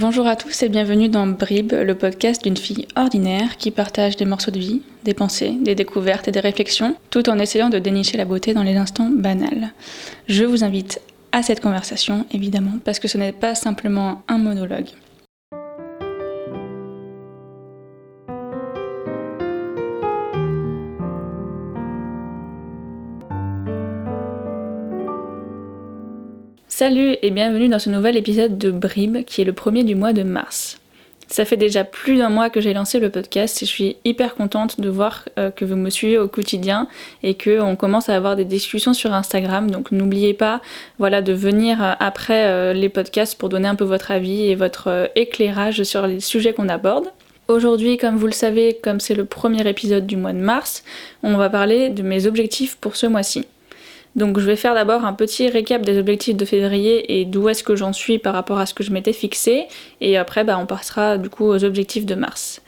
[0.00, 4.26] Bonjour à tous et bienvenue dans Brib, le podcast d'une fille ordinaire qui partage des
[4.26, 8.16] morceaux de vie, des pensées, des découvertes et des réflexions, tout en essayant de dénicher
[8.16, 9.72] la beauté dans les instants banals.
[10.28, 11.00] Je vous invite
[11.32, 14.86] à cette conversation, évidemment, parce que ce n'est pas simplement un monologue.
[26.80, 30.12] Salut et bienvenue dans ce nouvel épisode de Brib qui est le premier du mois
[30.12, 30.78] de mars.
[31.26, 34.36] Ça fait déjà plus d'un mois que j'ai lancé le podcast et je suis hyper
[34.36, 36.86] contente de voir euh, que vous me suivez au quotidien
[37.24, 39.68] et qu'on commence à avoir des discussions sur Instagram.
[39.68, 40.60] Donc n'oubliez pas
[41.00, 44.54] voilà, de venir euh, après euh, les podcasts pour donner un peu votre avis et
[44.54, 47.06] votre éclairage sur les sujets qu'on aborde.
[47.48, 50.84] Aujourd'hui, comme vous le savez, comme c'est le premier épisode du mois de mars,
[51.24, 53.48] on va parler de mes objectifs pour ce mois-ci.
[54.18, 57.62] Donc je vais faire d'abord un petit récap des objectifs de février et d'où est-ce
[57.62, 59.66] que j'en suis par rapport à ce que je m'étais fixé.
[60.00, 62.60] Et après, bah, on passera du coup aux objectifs de mars.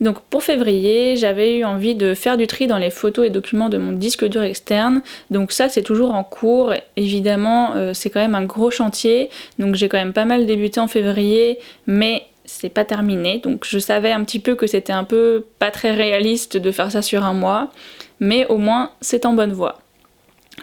[0.00, 3.68] Donc pour février, j'avais eu envie de faire du tri dans les photos et documents
[3.68, 5.02] de mon disque dur externe.
[5.30, 6.74] Donc ça c'est toujours en cours.
[6.96, 9.30] Évidemment, euh, c'est quand même un gros chantier.
[9.60, 13.38] Donc j'ai quand même pas mal débuté en février, mais c'est pas terminé.
[13.38, 16.90] Donc je savais un petit peu que c'était un peu pas très réaliste de faire
[16.90, 17.70] ça sur un mois,
[18.18, 19.78] mais au moins c'est en bonne voie.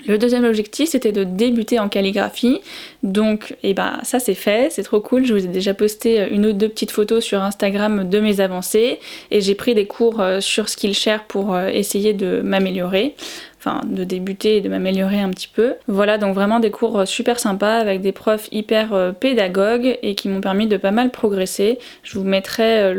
[0.07, 2.59] Le deuxième objectif, c'était de débuter en calligraphie.
[3.03, 5.25] Donc, eh ben, ça c'est fait, c'est trop cool.
[5.25, 8.99] Je vous ai déjà posté une ou deux petites photos sur Instagram de mes avancées
[9.31, 13.15] et j'ai pris des cours euh, sur Skillshare pour euh, essayer de m'améliorer.
[13.57, 15.73] Enfin, de débuter et de m'améliorer un petit peu.
[15.87, 20.29] Voilà, donc vraiment des cours euh, super sympas avec des profs hyper pédagogues et qui
[20.29, 21.79] m'ont permis de pas mal progresser.
[22.03, 22.93] Je vous mettrai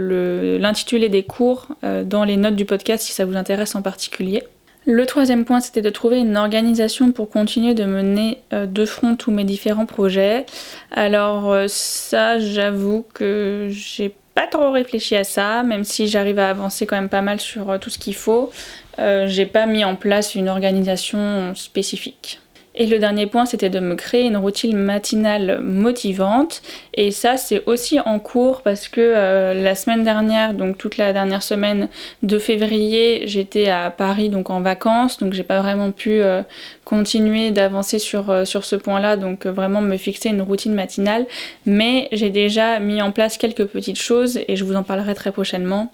[0.58, 4.42] l'intitulé des cours dans les notes du podcast si ça vous intéresse en particulier.
[4.88, 9.16] Le troisième point, c'était de trouver une organisation pour continuer de mener euh, de front
[9.16, 10.46] tous mes différents projets.
[10.92, 16.50] Alors euh, ça, j'avoue que j'ai pas trop réfléchi à ça, même si j'arrive à
[16.50, 18.52] avancer quand même pas mal sur euh, tout ce qu'il faut.
[18.96, 22.40] j'ai pas mis en place une organisation spécifique.
[22.78, 26.60] Et le dernier point, c'était de me créer une routine matinale motivante.
[26.92, 31.14] Et ça, c'est aussi en cours parce que euh, la semaine dernière, donc toute la
[31.14, 31.88] dernière semaine
[32.22, 35.18] de février, j'étais à Paris, donc en vacances.
[35.18, 36.42] Donc j'ai pas vraiment pu euh,
[36.84, 39.16] continuer d'avancer sur, euh, sur ce point-là.
[39.16, 41.26] Donc vraiment me fixer une routine matinale.
[41.64, 45.32] Mais j'ai déjà mis en place quelques petites choses et je vous en parlerai très
[45.32, 45.90] prochainement.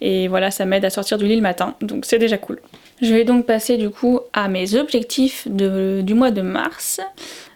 [0.00, 1.76] Et voilà, ça m'aide à sortir du lit le matin.
[1.80, 2.60] Donc c'est déjà cool.
[3.02, 7.00] Je vais donc passer du coup à mes objectifs du mois de mars.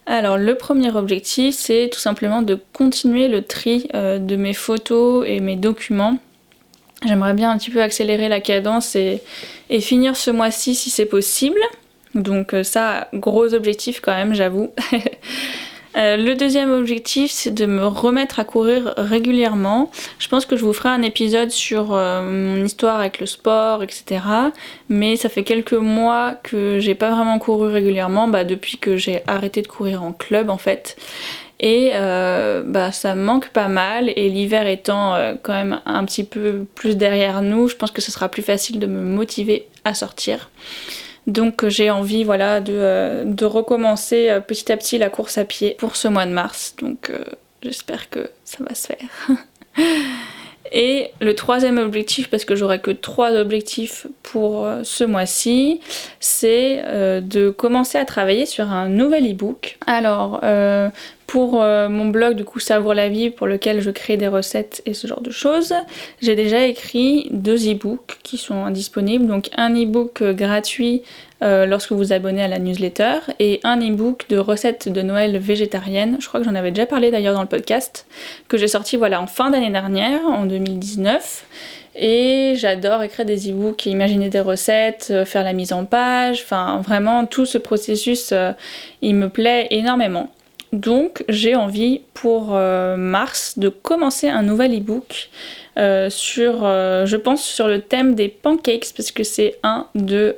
[0.06, 5.25] Alors le premier objectif c'est tout simplement de continuer le tri euh, de mes photos
[5.27, 6.19] et mes documents.
[7.06, 9.23] J'aimerais bien un petit peu accélérer la cadence et,
[9.81, 11.61] finir ce mois-ci si c'est possible.
[12.15, 14.71] Donc euh, ça, gros objectif quand même, j'avoue.
[15.97, 19.91] Euh, le deuxième objectif, c'est de me remettre à courir régulièrement.
[20.19, 23.83] Je pense que je vous ferai un épisode sur euh, mon histoire avec le sport,
[23.83, 24.23] etc.
[24.89, 29.23] Mais ça fait quelques mois que j'ai pas vraiment couru régulièrement, bah, depuis que j'ai
[29.27, 30.97] arrêté de courir en club en fait.
[31.59, 34.12] Et euh, bah, ça me manque pas mal.
[34.15, 38.12] Et l'hiver étant quand même un petit peu plus derrière nous, je pense que ce
[38.12, 40.51] sera plus facile de me motiver à sortir.
[41.27, 45.45] Donc euh, j'ai envie voilà, de, euh, recommencer euh, petit à petit la course à
[45.45, 46.75] pied pour ce mois de mars.
[46.81, 47.13] Donc
[47.63, 49.37] j'espère que ça va se faire.
[50.73, 55.81] Et le troisième objectif, parce que j'aurai que trois objectifs pour ce mois-ci,
[56.21, 56.85] c'est
[57.23, 59.79] de commencer à travailler sur un nouvel e-book.
[59.89, 60.41] Alors,
[61.31, 64.83] pour euh, mon blog du coup Savoir la vie pour lequel je crée des recettes
[64.85, 65.73] et ce genre de choses,
[66.21, 69.29] j'ai déjà écrit deux e-books qui sont disponibles.
[69.29, 71.03] Donc un e-book euh, gratuit
[71.43, 75.39] euh, lorsque vous vous abonnez à la newsletter et un e-book de recettes de Noël
[75.39, 76.17] végétariennes.
[76.19, 78.07] Je crois que j'en avais déjà parlé d'ailleurs dans le podcast
[78.49, 81.45] que j'ai sorti voilà en fin d'année dernière en 2019.
[81.95, 87.25] Et j'adore écrire des e-books, imaginer des recettes, faire la mise en page, enfin vraiment
[87.27, 88.34] tout ce processus,
[89.01, 90.28] il me plaît énormément.
[90.72, 95.31] Donc j'ai envie pour euh, mars de commencer un nouvel e-book
[95.78, 100.37] euh, sur, euh, je pense, sur le thème des pancakes parce que c'est un de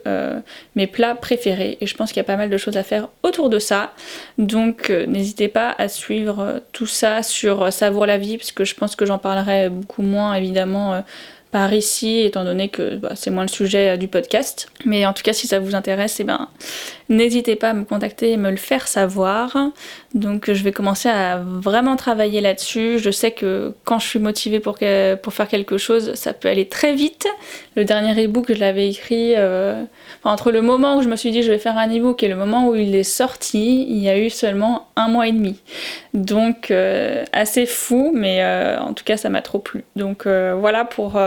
[0.74, 3.08] mes plats préférés et je pense qu'il y a pas mal de choses à faire
[3.22, 3.92] autour de ça.
[4.38, 8.96] Donc n'hésitez pas à suivre tout ça sur Savoir la vie parce que je pense
[8.96, 11.02] que j'en parlerai beaucoup moins évidemment
[11.52, 14.68] par ici, étant donné que bah, c'est moins le sujet euh, du podcast.
[14.86, 16.48] Mais en tout cas, si ça vous intéresse, eh ben,
[17.10, 19.54] n'hésitez pas à me contacter et me le faire savoir.
[20.14, 22.98] Donc je vais commencer à vraiment travailler là-dessus.
[22.98, 24.78] Je sais que quand je suis motivée pour,
[25.22, 27.26] pour faire quelque chose, ça peut aller très vite.
[27.76, 29.82] Le dernier e-book, je l'avais écrit euh,
[30.24, 32.36] entre le moment où je me suis dit je vais faire un e-book et le
[32.36, 35.58] moment où il est sorti, il y a eu seulement un mois et demi.
[36.12, 39.84] Donc euh, assez fou, mais euh, en tout cas ça m'a trop plu.
[39.96, 41.18] Donc voilà pour,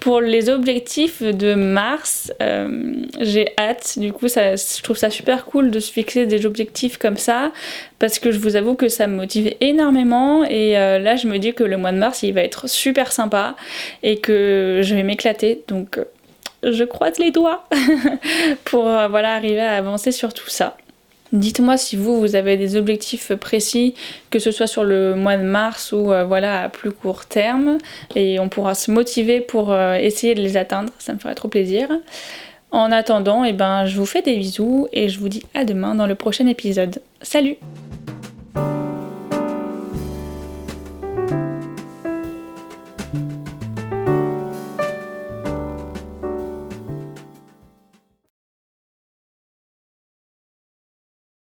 [0.00, 2.32] pour les objectifs de mars.
[3.20, 3.98] J'ai hâte.
[3.98, 7.52] Du coup, ça, je trouve ça super cool de se fixer des objectifs comme ça
[7.98, 11.38] parce que je vous avoue que ça me motive énormément et euh, là je me
[11.38, 13.56] dis que le mois de mars il va être super sympa
[14.02, 16.04] et que je vais m'éclater donc euh,
[16.62, 17.68] je croise les doigts
[18.64, 20.76] pour euh, voilà arriver à avancer sur tout ça.
[21.32, 23.94] Dites-moi si vous, vous avez des objectifs précis,
[24.30, 27.78] que ce soit sur le mois de mars ou voilà à plus court terme,
[28.14, 31.88] et on pourra se motiver pour essayer de les atteindre, ça me ferait trop plaisir.
[32.70, 35.94] En attendant, eh ben, je vous fais des bisous et je vous dis à demain
[35.94, 37.00] dans le prochain épisode.
[37.22, 37.56] Salut
[41.16, 41.55] Bye.